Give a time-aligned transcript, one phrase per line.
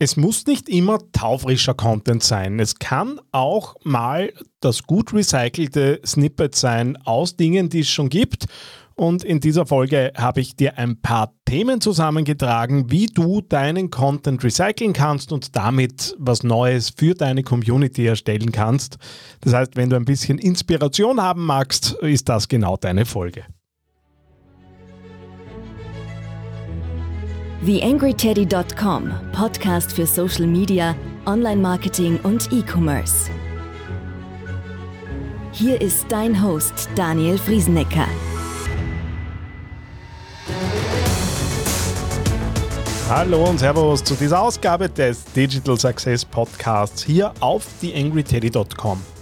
[0.00, 2.60] Es muss nicht immer taufrischer Content sein.
[2.60, 8.46] Es kann auch mal das gut recycelte Snippet sein aus Dingen, die es schon gibt.
[8.94, 14.42] Und in dieser Folge habe ich dir ein paar Themen zusammengetragen, wie du deinen Content
[14.44, 18.98] recyceln kannst und damit was Neues für deine Community erstellen kannst.
[19.40, 23.44] Das heißt, wenn du ein bisschen Inspiration haben magst, ist das genau deine Folge.
[27.64, 30.94] TheAngryTeddy.com, Podcast für Social Media,
[31.26, 33.30] Online-Marketing und E-Commerce.
[35.50, 38.06] Hier ist dein Host Daniel Friesenecker.
[43.08, 49.17] Hallo und Servus zu dieser Ausgabe des Digital Success Podcasts hier auf TheAngryTeddy.com.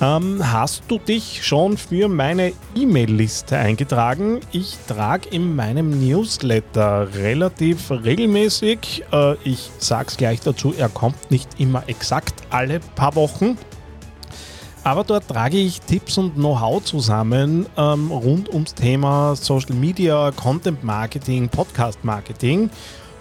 [0.00, 4.40] Ähm, hast du dich schon für meine E-Mail-Liste eingetragen?
[4.50, 9.04] Ich trage in meinem Newsletter relativ regelmäßig.
[9.12, 13.56] Äh, ich sage es gleich dazu, er kommt nicht immer exakt alle paar Wochen.
[14.82, 20.82] Aber dort trage ich Tipps und Know-how zusammen ähm, rund ums Thema Social Media, Content
[20.82, 22.68] Marketing, Podcast Marketing.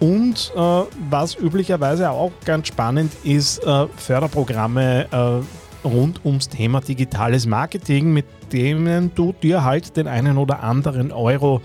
[0.00, 7.46] Und äh, was üblicherweise auch ganz spannend ist, äh, Förderprogramme äh, rund ums Thema digitales
[7.46, 11.60] Marketing, mit denen du dir halt den einen oder anderen Euro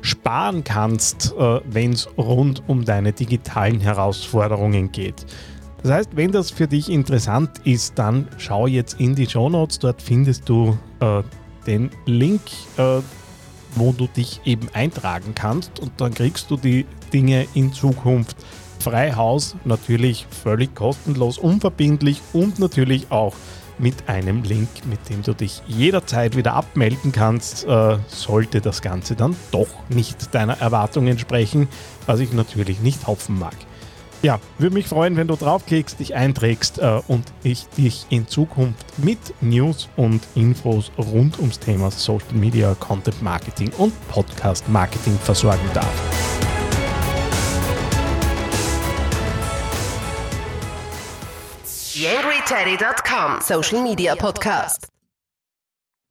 [0.00, 5.26] sparen kannst, äh, wenn es rund um deine digitalen Herausforderungen geht.
[5.82, 9.78] Das heißt, wenn das für dich interessant ist, dann schau jetzt in die Show Notes.
[9.78, 11.22] Dort findest du äh,
[11.66, 12.40] den Link,
[12.76, 13.00] äh,
[13.74, 18.36] wo du dich eben eintragen kannst und dann kriegst du die Dinge in Zukunft
[18.78, 23.34] frei Haus, natürlich völlig kostenlos, unverbindlich und natürlich auch
[23.78, 29.14] mit einem Link, mit dem du dich jederzeit wieder abmelden kannst, äh, sollte das Ganze
[29.14, 31.68] dann doch nicht deiner Erwartung entsprechen,
[32.06, 33.56] was ich natürlich nicht hoffen mag.
[34.22, 38.86] Ja, würde mich freuen, wenn du draufklickst, dich einträgst äh, und ich dich in Zukunft
[38.96, 45.68] mit News und Infos rund ums Thema Social Media, Content Marketing und Podcast Marketing versorgen
[45.74, 46.33] darf.
[52.04, 54.88] YangryTeddy.com Social Media Podcast.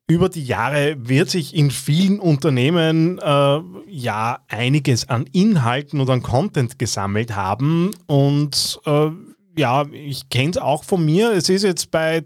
[0.07, 6.23] Über die Jahre wird sich in vielen Unternehmen äh, ja einiges an Inhalten oder an
[6.23, 7.91] Content gesammelt haben.
[8.07, 9.11] Und äh,
[9.55, 11.31] ja, ich kenne es auch von mir.
[11.31, 12.23] Es ist jetzt bei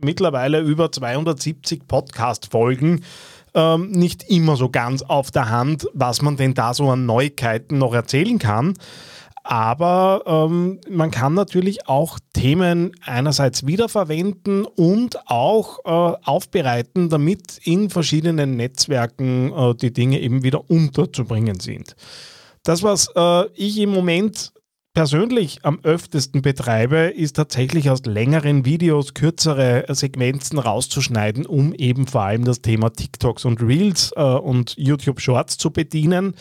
[0.00, 3.02] mittlerweile über 270 Podcast-Folgen
[3.52, 7.78] ähm, nicht immer so ganz auf der Hand, was man denn da so an Neuigkeiten
[7.78, 8.74] noch erzählen kann.
[9.50, 17.88] Aber ähm, man kann natürlich auch Themen einerseits wiederverwenden und auch äh, aufbereiten, damit in
[17.88, 21.96] verschiedenen Netzwerken äh, die Dinge eben wieder unterzubringen sind.
[22.62, 24.52] Das, was äh, ich im Moment
[24.92, 32.20] persönlich am öftesten betreibe, ist tatsächlich aus längeren Videos kürzere Segmenzen rauszuschneiden, um eben vor
[32.20, 36.34] allem das Thema TikToks und Reels äh, und YouTube Shorts zu bedienen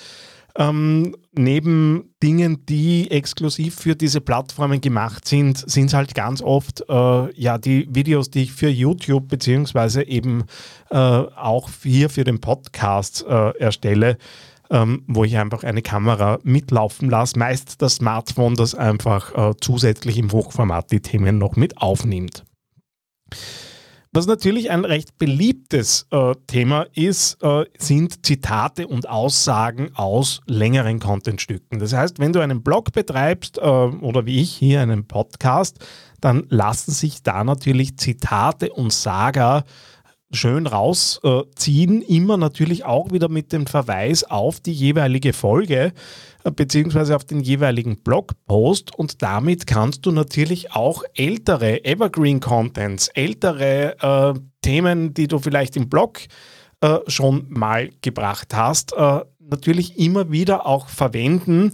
[0.57, 6.83] ähm, neben Dingen, die exklusiv für diese Plattformen gemacht sind, sind es halt ganz oft
[6.89, 10.45] äh, ja die Videos, die ich für YouTube beziehungsweise eben
[10.89, 14.17] äh, auch hier für den Podcast äh, erstelle.
[14.69, 20.17] Ähm, wo ich einfach eine Kamera mitlaufen lasse, meist das Smartphone, das einfach äh, zusätzlich
[20.17, 22.43] im Hochformat die Themen noch mit aufnimmt.
[24.17, 30.99] Was natürlich ein recht beliebtes äh, Thema ist, äh, sind Zitate und Aussagen aus längeren
[30.99, 31.77] Contentstücken.
[31.77, 35.85] Das heißt, wenn du einen Blog betreibst äh, oder wie ich hier einen Podcast,
[36.19, 39.65] dann lassen sich da natürlich Zitate und Saga
[40.31, 45.93] schön rausziehen, immer natürlich auch wieder mit dem Verweis auf die jeweilige Folge
[46.55, 48.95] beziehungsweise auf den jeweiligen Blogpost.
[48.95, 53.95] Und damit kannst du natürlich auch ältere Evergreen Contents, ältere
[54.35, 56.19] äh, Themen, die du vielleicht im Blog
[56.81, 61.73] äh, schon mal gebracht hast, äh, natürlich immer wieder auch verwenden,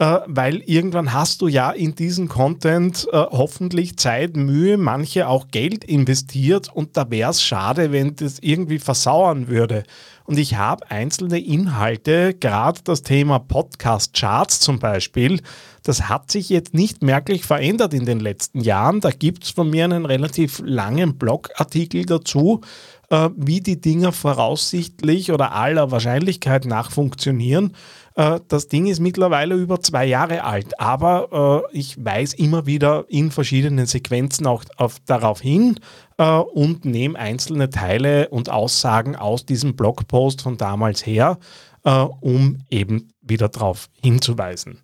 [0.00, 5.48] äh, weil irgendwann hast du ja in diesen Content äh, hoffentlich Zeit, Mühe, manche auch
[5.48, 9.84] Geld investiert und da wäre es schade, wenn das irgendwie versauern würde.
[10.24, 15.40] Und ich habe einzelne Inhalte, gerade das Thema Podcast-Charts zum Beispiel,
[15.82, 19.00] das hat sich jetzt nicht merklich verändert in den letzten Jahren.
[19.00, 22.60] Da gibt es von mir einen relativ langen Blogartikel dazu,
[23.08, 27.74] äh, wie die Dinger voraussichtlich oder aller Wahrscheinlichkeit nach funktionieren.
[28.14, 33.04] Äh, das Ding ist mittlerweile über zwei Jahre alt, aber äh, ich weise immer wieder
[33.08, 35.80] in verschiedenen Sequenzen auch auf, darauf hin
[36.20, 41.38] äh, und nehme einzelne Teile und Aussagen aus diesem Blogpost von damals her,
[41.82, 44.82] um eben wieder darauf hinzuweisen.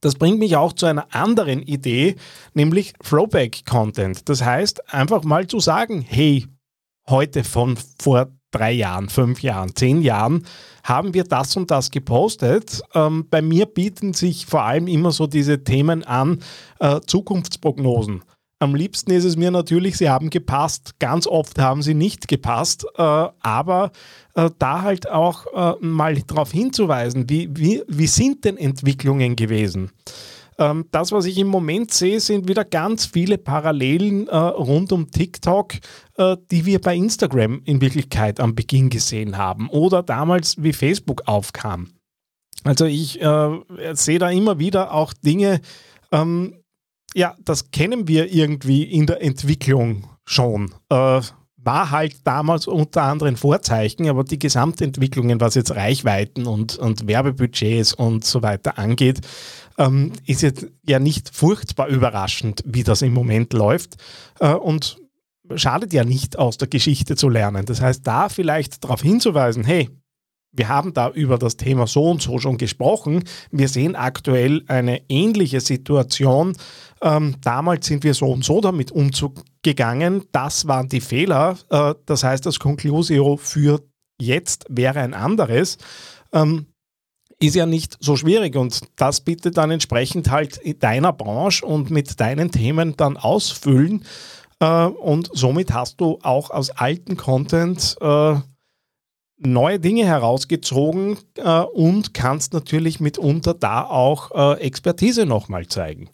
[0.00, 2.16] Das bringt mich auch zu einer anderen Idee,
[2.54, 4.28] nämlich Throwback-Content.
[4.28, 6.46] Das heißt, einfach mal zu sagen, hey,
[7.08, 10.46] heute von vor drei Jahren, fünf Jahren, zehn Jahren
[10.84, 12.82] haben wir das und das gepostet.
[12.94, 16.40] Ähm, bei mir bieten sich vor allem immer so diese Themen an,
[16.78, 18.22] äh, Zukunftsprognosen.
[18.58, 20.98] Am liebsten ist es mir natürlich, sie haben gepasst.
[20.98, 23.92] Ganz oft haben sie nicht gepasst, äh, aber
[24.34, 29.90] äh, da halt auch äh, mal darauf hinzuweisen, wie, wie, wie sind denn Entwicklungen gewesen?
[30.58, 35.10] Ähm, das, was ich im Moment sehe, sind wieder ganz viele Parallelen äh, rund um
[35.10, 35.74] TikTok,
[36.16, 41.24] äh, die wir bei Instagram in Wirklichkeit am Beginn gesehen haben oder damals, wie Facebook
[41.26, 41.90] aufkam.
[42.64, 43.50] Also ich äh,
[43.92, 45.60] sehe da immer wieder auch Dinge,
[46.10, 46.54] ähm,
[47.16, 50.74] ja, das kennen wir irgendwie in der Entwicklung schon.
[50.90, 51.22] Äh,
[51.56, 57.94] war halt damals unter anderen Vorzeichen, aber die Gesamtentwicklungen, was jetzt Reichweiten und, und Werbebudgets
[57.94, 59.22] und so weiter angeht,
[59.78, 63.96] ähm, ist jetzt ja nicht furchtbar überraschend, wie das im Moment läuft.
[64.38, 64.98] Äh, und
[65.54, 67.64] schadet ja nicht, aus der Geschichte zu lernen.
[67.64, 69.88] Das heißt, da vielleicht darauf hinzuweisen, hey,
[70.56, 73.24] wir haben da über das Thema so und so schon gesprochen.
[73.50, 76.56] Wir sehen aktuell eine ähnliche Situation.
[77.02, 80.24] Ähm, damals sind wir so und so damit umgegangen.
[80.32, 81.58] Das waren die Fehler.
[81.70, 83.82] Äh, das heißt, das Conclusio für
[84.20, 85.78] jetzt wäre ein anderes.
[86.32, 86.66] Ähm,
[87.38, 91.90] ist ja nicht so schwierig und das bitte dann entsprechend halt in deiner Branche und
[91.90, 94.04] mit deinen Themen dann ausfüllen.
[94.60, 98.36] Äh, und somit hast du auch aus alten Content äh,
[99.38, 106.10] neue Dinge herausgezogen äh, und kannst natürlich mitunter da auch äh, Expertise nochmal zeigen.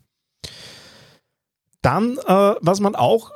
[1.82, 3.32] Dann, äh, was man auch,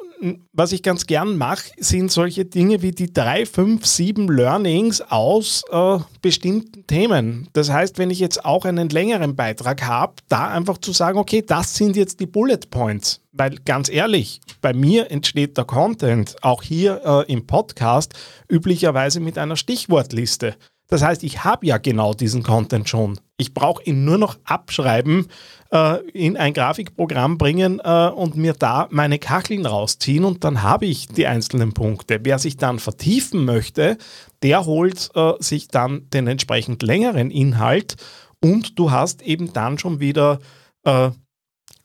[0.53, 5.63] was ich ganz gern mache, sind solche Dinge wie die 3, 5, 7 Learnings aus
[5.71, 7.49] äh, bestimmten Themen.
[7.53, 11.43] Das heißt, wenn ich jetzt auch einen längeren Beitrag habe, da einfach zu sagen, okay,
[11.47, 13.21] das sind jetzt die Bullet Points.
[13.33, 18.15] Weil ganz ehrlich, bei mir entsteht der Content, auch hier äh, im Podcast,
[18.51, 20.57] üblicherweise mit einer Stichwortliste.
[20.89, 23.19] Das heißt, ich habe ja genau diesen Content schon.
[23.37, 25.27] Ich brauche ihn nur noch abschreiben,
[25.73, 30.87] äh, in ein Grafikprogramm bringen äh, und mir da meine Kacheln rausziehen und dann habe
[30.87, 32.21] ich die einzelnen Punkte.
[32.23, 33.99] Wer sich dann vertiefen möchte,
[34.43, 37.97] der holt äh, sich dann den entsprechend längeren Inhalt
[38.41, 40.39] und du hast eben dann schon wieder
[40.85, 41.11] äh,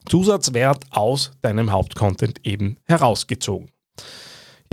[0.07, 3.69] Zusatzwert aus deinem Hauptcontent eben herausgezogen.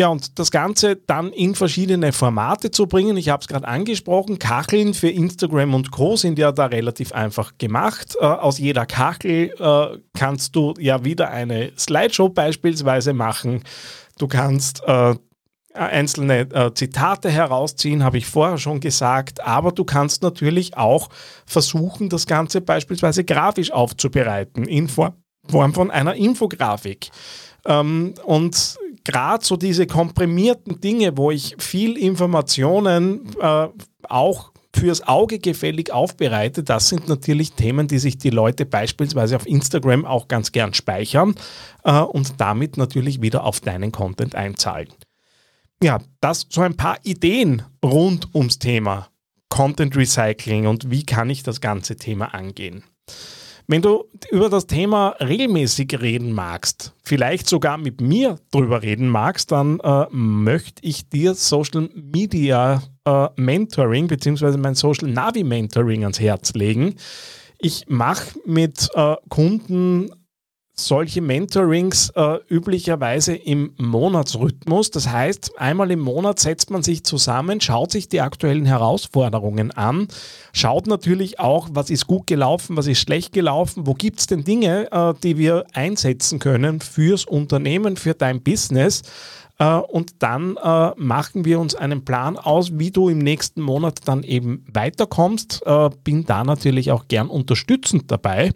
[0.01, 3.17] Ja, und das Ganze dann in verschiedene Formate zu bringen.
[3.17, 6.15] Ich habe es gerade angesprochen, Kacheln für Instagram und Co.
[6.15, 8.17] sind ja da relativ einfach gemacht.
[8.21, 13.65] Äh, aus jeder Kachel äh, kannst du ja wieder eine Slideshow beispielsweise machen.
[14.19, 15.17] Du kannst äh,
[15.75, 21.09] einzelne äh, Zitate herausziehen, habe ich vorher schon gesagt, aber du kannst natürlich auch
[21.45, 25.15] versuchen, das Ganze beispielsweise grafisch aufzubereiten in Form
[25.49, 27.11] von einer Infografik.
[27.67, 33.69] Ähm, und gerade so diese komprimierten Dinge, wo ich viel Informationen äh,
[34.03, 39.47] auch fürs Auge gefällig aufbereite, das sind natürlich Themen, die sich die Leute beispielsweise auf
[39.47, 41.35] Instagram auch ganz gern speichern
[41.85, 44.89] äh, und damit natürlich wieder auf deinen Content einzahlen.
[45.83, 49.09] Ja, das so ein paar Ideen rund ums Thema
[49.49, 52.85] Content Recycling und wie kann ich das ganze Thema angehen.
[53.71, 59.53] Wenn du über das Thema regelmäßig reden magst, vielleicht sogar mit mir drüber reden magst,
[59.53, 64.57] dann äh, möchte ich dir Social Media äh, Mentoring bzw.
[64.57, 66.95] mein Social Navi Mentoring ans Herz legen.
[67.59, 70.13] Ich mache mit äh, Kunden
[70.81, 74.91] solche Mentorings äh, üblicherweise im Monatsrhythmus.
[74.91, 80.09] Das heißt, einmal im Monat setzt man sich zusammen, schaut sich die aktuellen Herausforderungen an,
[80.53, 84.45] schaut natürlich auch, was ist gut gelaufen, was ist schlecht gelaufen, wo gibt es denn
[84.45, 89.03] Dinge, äh, die wir einsetzen können fürs Unternehmen, für dein Business.
[89.59, 94.01] Äh, und dann äh, machen wir uns einen Plan aus, wie du im nächsten Monat
[94.05, 95.63] dann eben weiterkommst.
[95.67, 98.53] Äh, bin da natürlich auch gern unterstützend dabei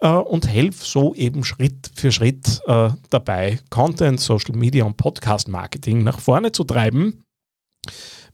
[0.00, 5.48] äh, und helfe so eben Schritt für Schritt äh, dabei, Content, Social Media und Podcast
[5.48, 7.22] Marketing nach vorne zu treiben.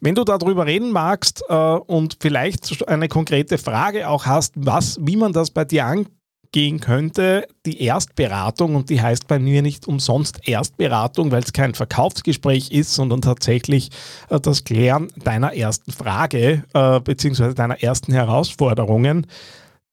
[0.01, 5.17] Wenn du darüber reden magst äh, und vielleicht eine konkrete Frage auch hast, was, wie
[5.17, 10.49] man das bei dir angehen könnte, die Erstberatung, und die heißt bei mir nicht umsonst
[10.49, 13.91] Erstberatung, weil es kein Verkaufsgespräch ist, sondern tatsächlich
[14.29, 17.55] äh, das Klären deiner ersten Frage äh, bzw.
[17.55, 19.29] deiner ersten Herausforderungen,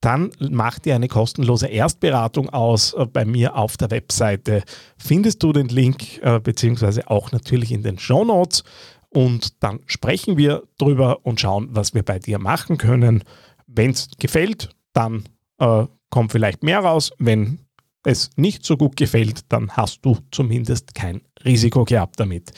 [0.00, 4.62] dann mach dir eine kostenlose Erstberatung aus äh, bei mir auf der Webseite.
[4.96, 8.64] Findest du den Link äh, beziehungsweise auch natürlich in den Show Notes
[9.10, 13.24] und dann sprechen wir drüber und schauen, was wir bei dir machen können.
[13.66, 15.24] Wenn es gefällt, dann
[15.58, 17.12] äh, kommt vielleicht mehr raus.
[17.18, 17.60] Wenn
[18.04, 22.52] es nicht so gut gefällt, dann hast du zumindest kein Risiko gehabt damit.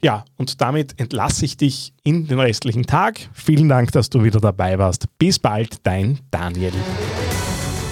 [0.00, 3.18] Ja, und damit entlasse ich dich in den restlichen Tag.
[3.32, 5.06] Vielen Dank, dass du wieder dabei warst.
[5.18, 6.72] Bis bald, dein Daniel.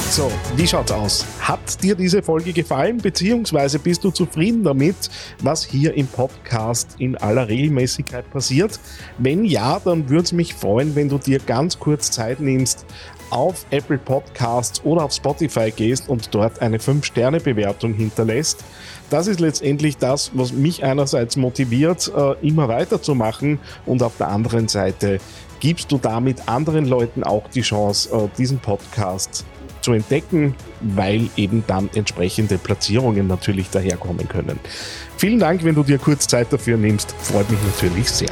[0.08, 1.26] So, wie schaut's aus?
[1.40, 5.10] Hat dir diese Folge gefallen, beziehungsweise bist du zufrieden damit,
[5.42, 8.78] was hier im Podcast in aller Regelmäßigkeit passiert?
[9.18, 12.86] Wenn ja, dann würde es mich freuen, wenn du dir ganz kurz Zeit nimmst,
[13.30, 18.64] auf Apple Podcasts oder auf Spotify gehst und dort eine 5-Sterne-Bewertung hinterlässt.
[19.10, 24.68] Das ist letztendlich das, was mich einerseits motiviert, äh, immer weiterzumachen und auf der anderen
[24.68, 25.20] Seite
[25.60, 29.44] gibst du damit anderen Leuten auch die Chance, äh, diesen Podcast
[29.80, 34.58] zu entdecken, weil eben dann entsprechende Platzierungen natürlich daherkommen können.
[35.16, 38.30] Vielen Dank, wenn du dir kurz Zeit dafür nimmst, freut mich natürlich sehr.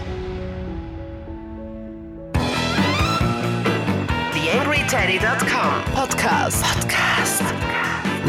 [4.32, 6.64] TheAngryTeddy.com Podcast.
[6.64, 7.73] Podcast.